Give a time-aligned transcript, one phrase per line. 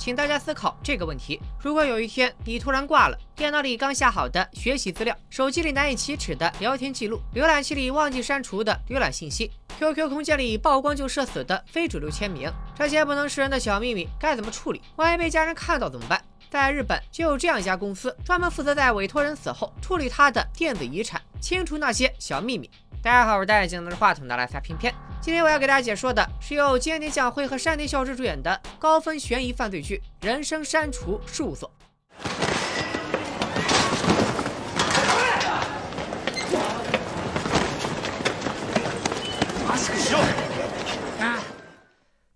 [0.00, 14.80] 请大家思考这个问题：如果有一天你突然挂了，电脑里刚下好的学习资料，手机里难以启齿的聊天记录，浏览器里忘记删除的浏览信息，QQ 空间里曝光就社死的非主流签名，这些不能示人的小秘密该怎么处理？
[14.96, 16.18] 万一被家人看到怎么办？
[16.50, 22.68] 在日本就有这样一家公司，专门负责在委托人死后处理他的电子遗产，清除那些小秘密。
[23.00, 24.92] 大家好，我是戴眼镜拿着话筒的来撒片片。
[25.20, 31.70] 今天我要给大家解说的是由菅田将晖和山田孝之主演的高分悬疑犯罪剧《人生删除事务所》。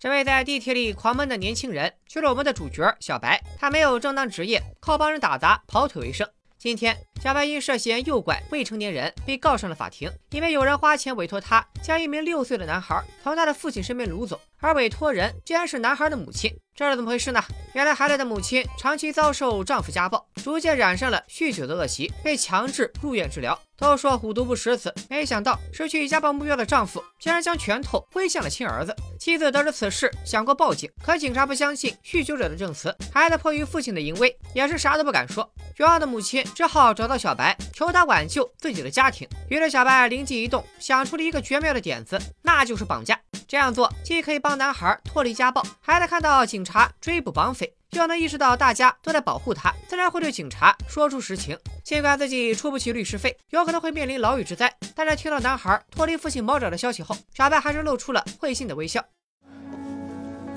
[0.04, 3.42] 这位在地铁里狂奔的年轻人，就是我们的主角小白。
[3.58, 6.28] 他没有正当职业，靠帮人打杂跑腿为生。
[6.58, 17.40] 今天，小白因涉嫌诱拐未成年人被告上了法庭，因为有人花钱委托他将一名六岁的男孩从他的父亲身边掳走，而委托人竟然是男孩的母亲，这是怎么回事呢？
[17.72, 23.56] 原来孩子的母亲长期遭受丈夫家暴，逐渐染上了酗酒的恶习，被强制入院治疗。
[23.76, 28.94] 都说虎毒不食子，没想到失去家暴目标的丈夫竟然将拳头挥向了亲儿子。
[29.20, 35.48] 妻子得知此事，想过报警，可警察不相信酗酒者的证词，孩子迫于父亲的淫威，也是啥都不敢说。
[35.76, 39.28] 绝望的母亲只好找到小白，求他挽救自己的家庭。
[39.48, 43.20] 于是小白灵机一动，想出了一个绝妙的点子，那就是绑架。
[43.47, 47.73] 这样做既可以帮男孩脱离家暴，还能看到警察追捕绑匪。
[47.91, 51.57] 又能意识到大家都在保护他，自然会对警察说出实情。
[51.83, 59.03] 尽管自己出不起律师费，有可能会面临牢狱之灾，但是听到男孩脱离父亲魔爪的消息后，小白还是露出了会心的微笑。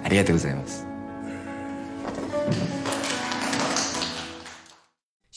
[0.04, 0.84] ありがとうございます。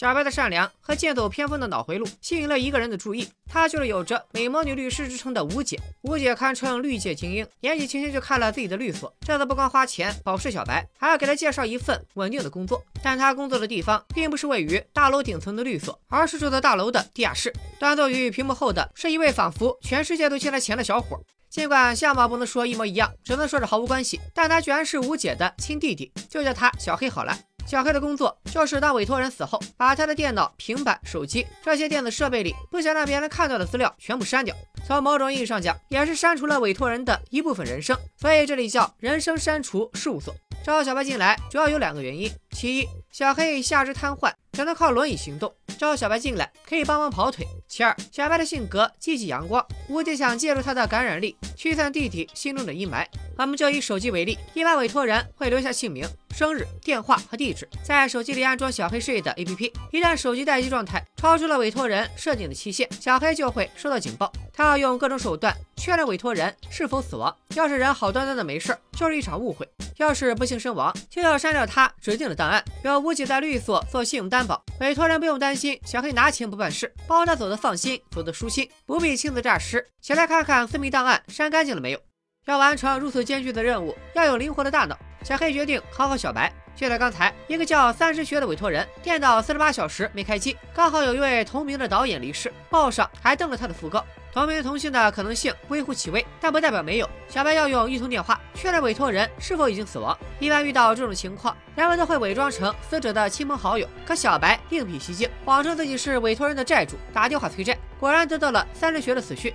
[0.01, 5.79] 小白的善良和剑走偏锋的脑回路吸引了一个人的注意，她就是有着美魔女律师之称的吴姐。
[6.01, 12.83] 吴姐堪称律界精英，年纪轻轻就开了自己的律所，这次不光花钱保释小白，还要给他介绍一份稳定的工作。
[13.03, 17.53] 但他工作的地方并不是位于大楼顶层的律所，而是住在大楼的地下室。
[17.79, 27.39] 端坐于屏幕后的是一位仿佛全世界都欠他钱的小伙，尽管相貌不能说一模一样，只能说是毫无关系，但他居然是吴姐的亲弟弟，就叫他小黑好了。
[27.71, 34.53] 小黑的工作就是当委托人死后，把他的电脑、平板、手机这些电子设备里不想让别人看到的资料全部删掉。
[34.85, 40.35] 从某种意义上讲，也是删除了委托人的一部分人生，所以这里叫人生删除事务所。
[40.71, 53.05] 招小白进来主要有两个原因：其一，小黑下肢瘫痪，只能靠轮椅行动，招小白进来可以帮忙跑腿；其二，小白的性格积极阳光，吴姐想借助他的感染力驱散弟弟心中的阴霾。
[53.37, 56.07] 我们就以手机为例，一般委托人会留下姓名。
[56.31, 59.73] 生日、电话和地址，在手机里安装小黑睡的 APP。
[59.91, 64.31] 一旦手机待机状态超出了委托人设定的期限，小黑就会收到警报。
[64.53, 67.35] 他要用各种手段确认委托人是否死亡。
[67.57, 69.67] 要是人好端端的没事，就是一场误会；
[70.01, 72.65] 要是不幸身亡，就要删掉他指定的档案。
[72.83, 79.87] 有吴姐在律所做信用担保，委托人不用担心小黑拿钱不办事，包他走得放心，走得舒心，不必亲自诈尸。
[80.01, 82.01] 先来看看私密档案删干净了没有。
[82.47, 84.99] 要完成如此艰巨的任务，要有灵活的大脑。
[85.23, 86.51] 小黑决定考考小白。
[86.75, 94.03] 就在刚才，一个叫三十学的委托人电脑四十八小时没开机，刚好有一位同名的导演离世，报上还登了他的讣告。
[94.33, 97.11] 同名同姓的可能性微乎其微，但不代表没有。
[97.29, 100.18] 小白要用一通电话确认委托人是否已经死亡。
[100.40, 103.88] 一般遇到这种情况，人们都会伪装成死者的亲朋好友。
[104.06, 109.54] 可小白另辟蹊径，谎称自己是委托人的债主，打电话催债，果然得到了三十学的死讯。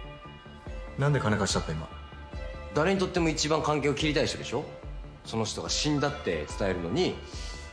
[2.72, 4.62] 誰にとっても一番関係を切りたい人でしょ
[5.24, 7.16] その人が死んだって伝えるのに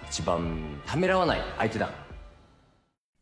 [0.10, 0.42] 一番
[0.88, 1.90] ためらわない相手だ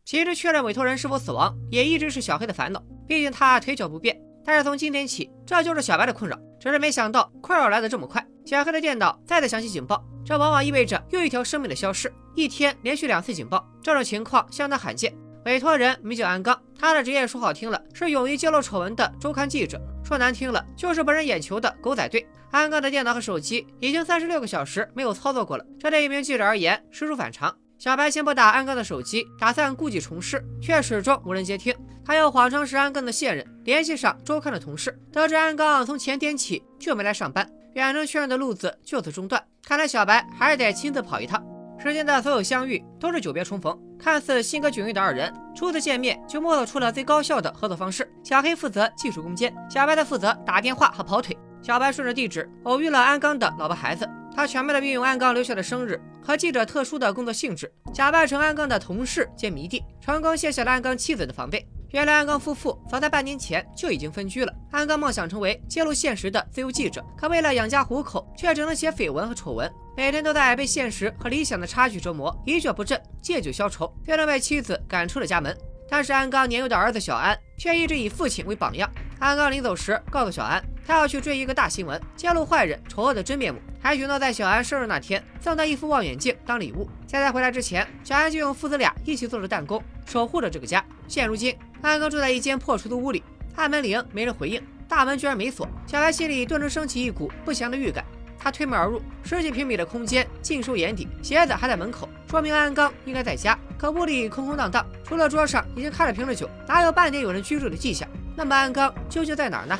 [0.05, 2.81] 其实确认委托人是否死亡，也一直是小黑的烦恼。
[3.07, 4.15] 毕竟他腿脚不便。
[4.44, 6.38] 但是从今天起，这就是小白的困扰。
[6.60, 8.24] 只是没想到困扰来的这么快。
[8.44, 12.12] 小黑的电脑再次响起警报，这往往意味着又一条生命的消失。
[12.34, 15.14] 一天连续两次警报，这种情况相当罕见。
[15.46, 19.80] 委托人名叫安刚，他的职业说好听了是勇于揭露丑闻的周刊记者。
[20.04, 22.26] 说难听了，就是博人眼球的狗仔队。
[22.50, 27.56] 安刚的电脑和手机已经三十六个小时没有操作过了，这对一名记者而言实属反常。
[27.80, 31.74] 小白先拨打安刚的手机，打算故技重施，却始终无人接听。
[32.04, 39.42] 他又谎称是安刚的线人，联系上周刊的同事，得知安刚从前天起就没来上班，远程确认的路子就此中断。
[39.64, 41.42] 看来小白还是得亲自跑一趟。
[41.78, 48.06] 时间的所有相遇都是久别重逢，看似性格迥异的二人，初次见面就摸索出了最高效的合作方式。
[48.22, 51.34] 小黑负责技术攻坚，小白则负责打电话和跑腿。
[51.62, 61.66] 小白顺着地址偶遇了安刚的老婆孩子，他巧妙地运用安刚留下的生日和记者特殊的工作性质，假扮成安刚的同事兼迷弟，成功卸下了安刚妻子的防备。
[61.90, 64.52] 原来安刚夫妇早在半年前就已经分居了。
[64.70, 75.56] 安刚梦想成为揭露现实的自由记者，可为了养家糊口，却只能写绯闻和丑闻，每天都在被现实和理想的差距折磨，一蹶不振，借酒消愁，最终被妻子赶出了家门。
[75.88, 78.88] 但是安刚年幼的儿子小安却一直以父亲为榜样。
[79.18, 86.90] 安刚临走时告诉小安，他要去追一个大新闻，揭露坏人丑恶的真面目，还许诺在小安生日那天送他一副望远镜当礼物。
[87.06, 90.84] 在他回来之前，小安就用父子俩一起做的弹弓守护着这个家。
[91.06, 93.22] 现如今，安刚住在一间破出租屋里，
[93.54, 95.64] 按门铃没人回应，大门居然没锁。
[95.86, 98.04] 小安心里顿时升起一股不祥的预感。
[98.36, 103.56] 他推门而入，十几平米的空间尽收眼底，鞋子还在门口，说明安刚应该在家。
[103.78, 108.08] 可屋里空空荡荡，除了桌上已经开了瓶的酒，哪有半点有人居住的迹象？
[108.34, 109.78] 那么安刚究竟在哪儿呢？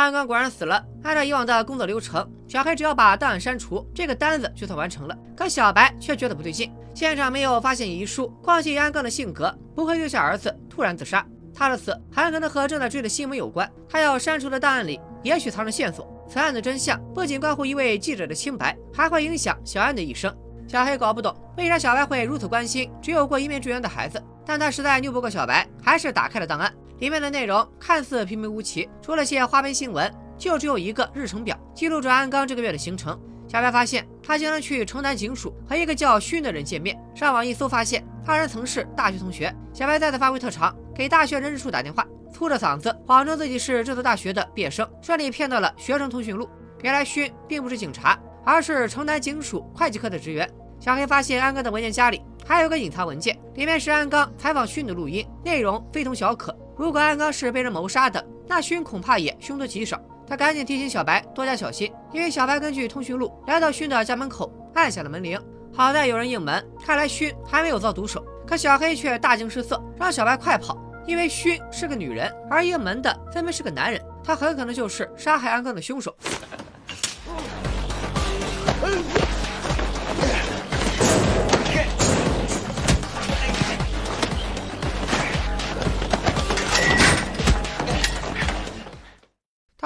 [0.00, 0.84] 安刚果然死了。
[1.02, 5.16] 按照以往的工作流程，小黑只要把档案删除，这个单子就算完成了。
[5.36, 6.72] 可小白却觉得不对劲。
[6.94, 11.24] 现场没有发现遗书，况且安刚的性格不会丢下儿子突然自杀。
[11.54, 13.70] 他的死很可能和正在追的新闻有关。
[13.88, 16.08] 他要删除的档案里也许藏着线索。
[16.28, 20.34] 此案的真相不仅关乎一位记者的清白，还会影响小安的一生。
[20.68, 26.72] 小黑搞不懂为啥小白会如此关心只有过一面之缘的孩子，但他实在拗不过小白，还是打开了档案。
[27.00, 33.18] 里面的内容看似平平无奇，除了些花边新闻，就只有一个日程表，记录着安刚这个月的行程。
[33.48, 36.96] 小白发现，他竟然去城南警署和一个叫勋的人见面。
[37.14, 39.52] 上网一搜，发现二人曾是大学同学。
[39.72, 46.48] 小白再次发挥特长，给大学人事处打电话，粗着嗓子谎称自己是这所大学的毕业生，顺利骗到了学生通讯录。
[46.82, 50.48] 原来勋并不是警察，而是城南警署会计科的职员。
[50.78, 56.56] 小黑发现安刚的文件夹里还有个隐藏文件，里面是安刚采访勋的录音，内容非同小可。
[56.80, 60.00] 如果安刚是被人谋杀的，那勋恐怕也凶多吉少。
[60.26, 65.38] 他赶紧提醒小白多加小心，因为小白根据通讯录来到勋的家门口，按下了门铃。
[65.74, 68.24] 好在有人应门，看来勋还没有遭毒手。
[68.46, 70.74] 可小黑却大惊失色，让小白快跑，
[71.06, 76.16] 因为勋是个女人，而应门的分明是个男人，他很可能就是杀害安刚的凶手。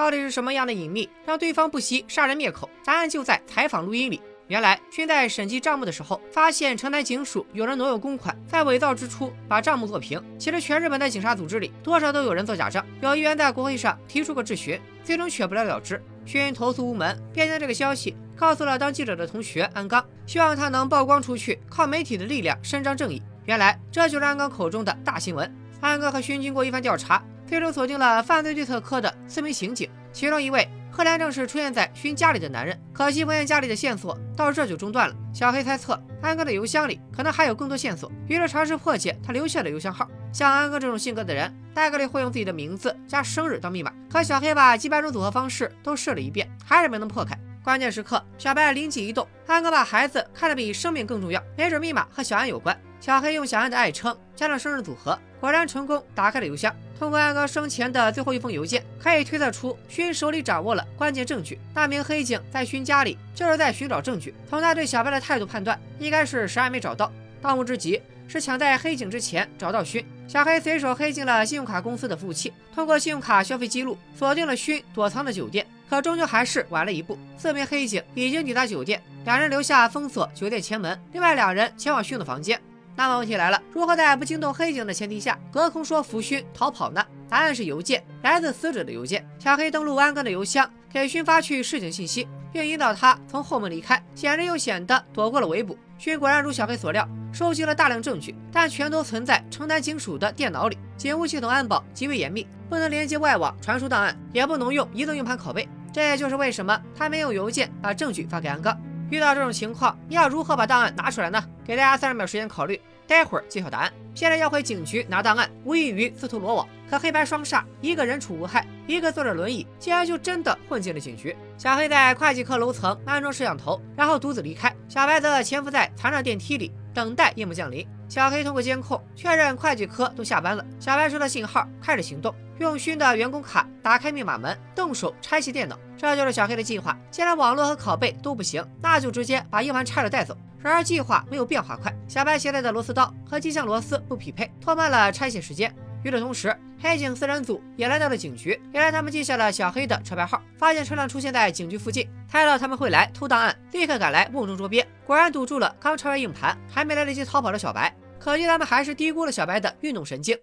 [0.05, 2.69] 到底是什么样的隐秘，让对方不惜杀人灭口？
[2.83, 4.21] 答案就在采访录音里。
[4.45, 10.23] 原来，勋在审计账目的时候，发现城南警署有人挪用公款，在伪造支出，把账目做平。
[10.37, 12.85] 其实，全日本的警察组织里，多少都有人做假账。
[13.01, 15.99] 有议员在国会上提出过质询，最终却不了了之。
[16.23, 23.19] 勋投诉无门，便将这个消息告诉了当记者的同学安刚，希望他能曝光出去，靠媒体的力量伸张正义。
[23.45, 25.51] 原来，这就是安刚口中的大新闻。
[25.81, 27.23] 安刚和勋经过一番调查。
[27.47, 32.79] 最终锁定了犯罪对策科的四名刑警，其中一位赫连正是出现在勋家里的男人。
[32.93, 35.15] 可惜文件夹里的线索到这就中断了。
[35.33, 40.09] 小黑猜测安哥的邮箱里可能还有更多线索，于是尝试破解他留下的邮箱号。
[40.31, 43.91] 像安哥这种性格的人，大概率会用自己的名字加生日当密码。
[44.09, 47.37] 可小黑把几百种组合方式都试了一遍，还是没能破开。
[47.61, 52.79] 关键时刻，小白灵机一动，安哥把孩子看得比生命更重要，没准密码和小安有关。
[53.01, 56.73] 小黑用小安的爱称加上生日组合，果然成功打开了邮箱。
[56.97, 61.59] 通过安哥生前的最后一封邮件，可以推测出勋手里掌握了关键证据。
[61.73, 64.33] 那名黑警在勋家里，就是在寻找证据。
[64.49, 67.11] 从他对小白的态度判断，应该是啥也没找到。
[67.41, 70.03] 当务之急是抢在黑警之前找到勋。
[70.27, 75.67] 小黑随手黑进了信用卡公司的服务器，通过信用卡消费记录锁定了勋躲藏的酒店。
[75.87, 77.15] 可终究还是晚了一步。
[77.37, 82.59] 四名黑警已经抵达酒店，两人留下封锁酒店前门，另外两人前往勋的房间。
[82.97, 87.05] 那么问题来了，如何在不惊动黑警的前提下隔空说服勋逃跑呢？
[87.27, 89.27] 答案是邮件，来自死者的邮件。
[89.37, 95.77] 小黑登录安哥的邮箱，给勋发去示警信息，并引导他从后门离开，显然又显得躲过了围捕。
[95.97, 100.77] 勋果然如小黑所料，收集了大量证据，但全都存在城南警署的电脑里。
[100.95, 105.67] 警务系统安保极为严密，不能连接外网传输档案，也不能用移动硬盘拷贝。
[105.91, 108.75] 这也就是为什么他没有邮件把证据发给安哥。
[109.09, 111.43] 遇到这种情况，要如何把档案拿出来呢？
[111.63, 113.91] 给大家三十秒时间考虑，待会儿揭晓答案。
[114.13, 116.67] 现在要回警局拿档案，无异于自投罗网。
[116.89, 121.35] 可黑白双煞，一个人畜无害，一个坐着轮椅，竟然就真的混进了警局。
[121.57, 124.73] 小黑在会计科楼层安装摄像头，然后独自离开。
[124.87, 127.85] 小白则潜伏在残障电梯里，等待夜幕降临。
[128.07, 130.65] 小黑通过监控确认会计科都下班了。
[130.79, 135.77] 小白收到信号，开始行动，用熏的员工卡打开密码门，动手拆卸电脑。
[135.97, 136.97] 这就是小黑的计划。
[137.09, 140.37] 既然网络和拷贝都不行，那就直接把硬盘拆了带走。
[140.59, 145.73] 然而计划没有变化快，小白携带的螺丝刀和机箱螺丝不匹配，拖慢了拆卸时间。
[146.04, 148.58] 与此同时，黑警四人组也来到了警局。
[148.72, 154.86] 原来他们记下了小黑的车牌号，发现车辆出现在警局附近，猜到他们会来偷档案，立刻赶来瓮中捉鳖。
[155.06, 157.94] 果然堵住了刚拆完硬盘还没来得及逃跑的小白。
[158.18, 160.38] 可惜他们还是低估了小白的运动神经。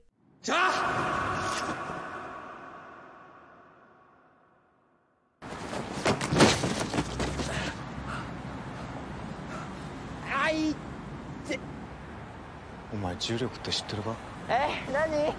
[12.89, 14.15] お前重力って知ってるか
[14.49, 15.33] え何知らないならいい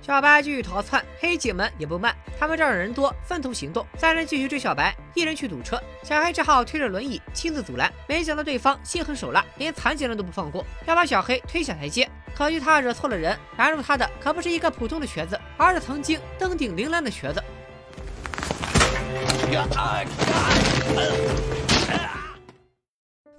[0.00, 3.86] 小白继续逃窜，黑警们也不慢，他们这儿人多，分头行动。
[3.96, 7.92] 三人继续追小白，一人去堵车，小黑只好推着轮椅亲自阻拦。
[8.08, 12.10] 没想到对方心狠手辣，连残疾人都不放过，要把小黑推下台阶。
[12.34, 17.40] 可惜他惹错了人，拦住他的可不是一个普通的瘸子，而是曾经登顶铃兰的瘸子。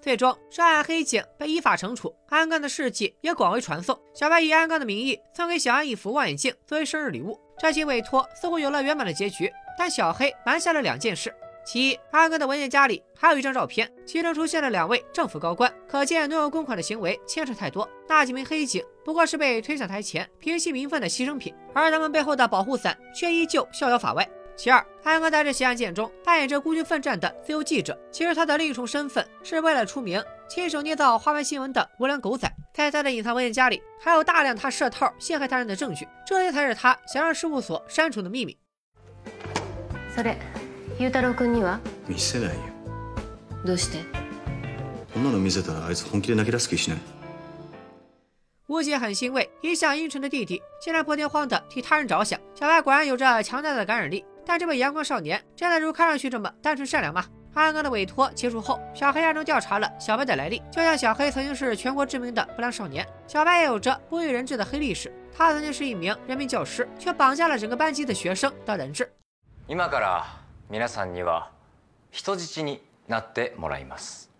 [0.04, 3.98] 最终，涉案黑警被依法惩处，安刚的事迹也广为传颂。
[4.14, 9.50] 小白以安刚的名义送给小安一副望远镜作为生日礼物，这起委托似乎有了圆满的结局。
[9.80, 11.34] 但小黑瞒下了两件事：
[11.66, 17.90] 其一，安刚的文件夹里还有一张照片，其中出现了两位政府高官，可见挪用公款的行为牵扯太多。
[18.10, 24.30] 那几名黑警不过是被推上台前平息民愤的牺牲品，而他们背后的保护伞却依旧逍遥法外。
[24.57, 32.53] 其二，安哥在这起案件中扮演着孤军奋战的自由记者，其实他的另一重身份是为了出名，亲手捏造花边新闻的无良狗仔。
[32.75, 38.57] 在他的隐藏文件夹里，还有大量他设套陷害他人的证据，这些才是他想让事务所删除的秘密。
[40.17, 40.37] それ
[40.99, 42.55] 雄太郎君には見せないよ
[43.65, 43.99] どうして
[45.15, 46.99] こんなの見せたらあいつ本気で泣き出す気しない
[48.67, 52.39] 吴姐很欣慰，一向阴沉的弟弟竟然破天荒的替他人着想。
[52.55, 54.25] 小白果然有着强大的感染力。
[54.45, 57.25] 但这位阳光少年真的如看上去这么单纯善良吗？
[57.55, 60.63] 安刚的委托结束后，小黑暗中调查了小白的来历。
[60.71, 65.13] 就像小黑曾经是全国知名的不良少年，小白也有着不为人知的黑历史。
[65.37, 69.11] 他曾经是一名人民教师，却绑架了整个班级的学生当人质。
[69.67, 70.25] 今から
[70.71, 71.51] 皆さんには
[72.13, 74.31] 人質になってもらいます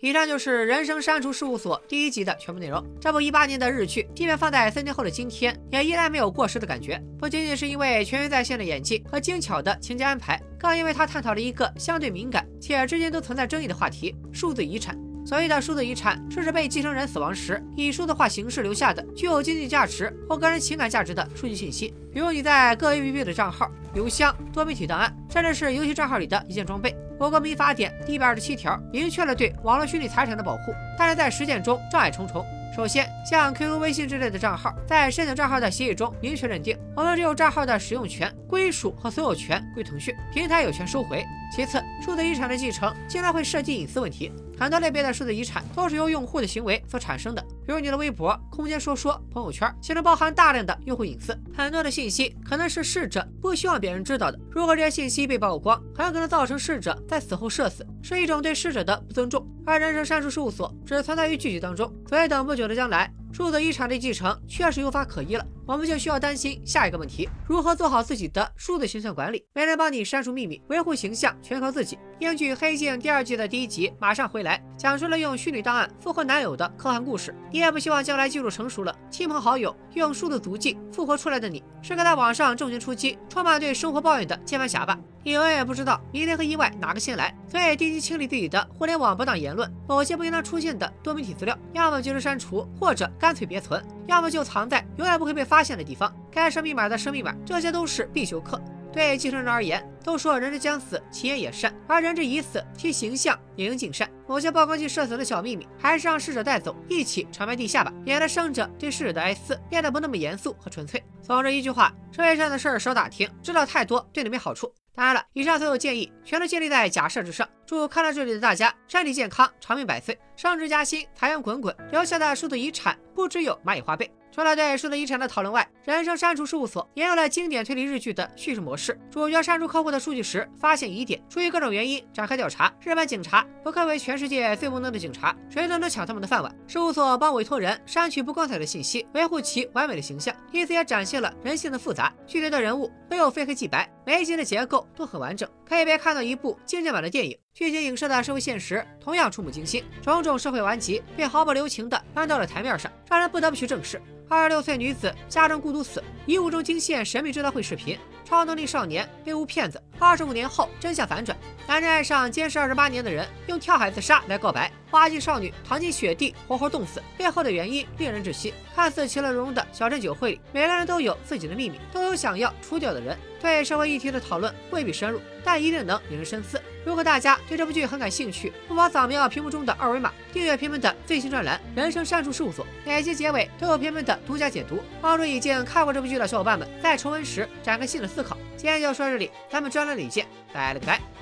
[0.00, 2.80] 以上就是《人生删除事务所》第一集的全部内容。
[3.00, 7.02] 这部一八年的日剧，即便放在三年后的今天，也依然没有过时的感觉。
[7.18, 14.96] 不仅仅是因为全员在线的演技和精巧的情节安排，更因为它探讨了一个相对敏感且至今都存在争议的话题——数字遗产。
[15.26, 26.96] 所谓的数字遗产，是指被继承人死亡时以数字化形式留下的具有经济价值或个人情感价值的数据信息，比如你在各 APP 的账号、邮箱、多媒体档案，甚至是游戏账号里的一件装备。
[27.18, 32.46] 我国民法典第一百二十七条明确了对网络虚拟财产的保护，但是在实践中障碍重重。
[32.76, 41.24] 首先，像 QQ、微信之类的账号，在申请账号的协议中明确认定，我们只有账号的使用权、归属和所有权归腾讯，平台有权收回。
[41.52, 54.38] 其次，数字遗产的继承经常会涉及隐私问题，很多类别的数字遗产都是由用户的行为所产生的，比如你的微博、空间说说、朋友圈，其中包含大量的用户隐私，很多的信息可能是逝者不希望别人知道的。
[54.50, 59.46] 如果这些信息被曝光，很有可能造成逝者在死后社死，是一种对逝者的不尊重。
[59.64, 65.46] 而人生删除事务所只存在于剧集当中，所以等不久的将来，数字遗产的继承确实有法可依了。
[65.68, 69.44] 我们就需要担心下一个问题：如何做好自己的数字形象管理？
[69.52, 71.98] 没人帮你删除秘密，维护形象全靠自己。
[72.20, 77.34] 英剧《黑镜》第二季的第一集马上回来，讲述了用虚拟档案复活男友的科幻故事。
[77.52, 84.98] 你也不希望将来技术成熟了，亲朋好友用数字足迹复活出来的你，是个在网上重拳出击、充满对生活抱怨的键盘侠吧？
[85.22, 93.84] 你永远不知道明天和意外哪个先来，所以定期清理自己的互联网不当言论，某些不应当出现的多媒体资料，要么及时删除，或者干脆别存。
[94.08, 98.60] 要么就藏在永远不会被发现的地方，该设密码的设密码，这些都是必修课。
[98.90, 104.08] 对继承人而言，都说人之将死，其言也善；而人之已死，其形象也应尽善。
[104.26, 111.04] 某些曝光其社死的小秘密，还是让逝者带走，一起传埋地下吧，免得生者对逝者的哀思变得不那么严肃和纯粹。
[111.22, 114.72] 总之一句话，社会上的事儿少打听，知道太多对你没好处。
[114.98, 117.48] 当然了，以上所有建议全都建立在假设之上。
[117.64, 124.10] 祝看到这里的大家身体健康，长命百岁，升职加薪，财源滚滚，留下的数字遗产不只有蚂蚁花呗。
[124.38, 128.96] 除了对数字遗产的讨论外，人生删除事务所也有了经典推理日剧的叙事模式。
[129.10, 132.72] 主角删除客户的数据时发现疑点，出于各种原因展开调查。
[132.80, 136.54] 日本警察不愧为全世界最无能的警察，谁都能抢他们的饭碗。
[136.68, 142.14] 事务所帮委托人删去不光彩的信息，维护其完美的形象，因此也展现了人性的复杂。
[142.24, 147.36] 剧里的人物没有非黑即白，每一集的结构都很完整，可以被看到一部精简版的电影。
[147.58, 154.00] 剧情影射的社会现实同样触目惊心，种种社会顽疾被毫不留情地搬到了台面上，让人不得不去正视。
[154.28, 157.98] 二十六岁女子家中孤独死，遗物中惊现神秘追悼会视频，
[158.28, 161.34] 超能力少年被误骗子，二十五年后真相反转，
[161.66, 168.52] 男人爱上监视二十八年的人，用跳海自杀来告白，花季少女躺进雪地活活冻死，背后的原因令人窒息。
[168.76, 173.16] 看似其乐融融的小镇酒会里，每个人都有自己的秘密，都有想要除掉的人。
[173.40, 176.60] 对社会议题的讨论未必深入，但一定能引人深思。
[176.84, 188.36] 如果大家对这部剧很感兴趣，不妨扫描屏幕中的二维码，订阅片们的最新专栏《人生删除事务所》，每集结尾都有片们的独家解读，帮助已经看过这部剧的小伙伴们在重温时展开新的思考。
[188.56, 191.17] 今天就说这里，咱们专栏里见，拜了个拜。